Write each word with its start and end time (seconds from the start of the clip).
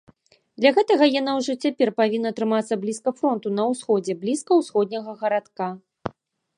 Для 0.61 0.69
гэтага 0.77 1.09
яна 1.21 1.31
ўжо 1.41 1.53
цяпер 1.67 1.91
павінна 2.01 2.31
трымацца 2.41 2.73
блізка 2.87 3.09
фронту, 3.21 3.47
на 3.61 3.69
ўсходзе, 3.75 4.13
блізка 4.25 4.51
ўсходняга 4.63 5.11
гарадка. 5.25 5.73